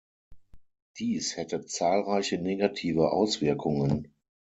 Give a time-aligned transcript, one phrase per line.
[0.97, 4.11] Dies hätte zahlreiche negative Auswirkungen.